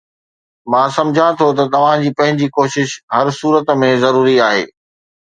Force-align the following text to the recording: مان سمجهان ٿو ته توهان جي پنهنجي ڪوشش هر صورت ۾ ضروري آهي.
مان 0.71 0.87
سمجهان 0.97 1.31
ٿو 1.41 1.47
ته 1.57 1.63
توهان 1.73 1.97
جي 2.05 2.11
پنهنجي 2.21 2.47
ڪوشش 2.57 2.97
هر 3.15 3.27
صورت 3.41 3.73
۾ 3.87 3.95
ضروري 4.07 4.39
آهي. 4.51 4.63